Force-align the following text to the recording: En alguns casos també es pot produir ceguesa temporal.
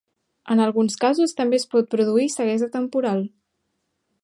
En 0.53 0.61
alguns 0.63 0.95
casos 1.03 1.35
també 1.41 1.59
es 1.61 1.67
pot 1.75 1.93
produir 1.93 2.27
ceguesa 2.39 2.73
temporal. 2.79 3.25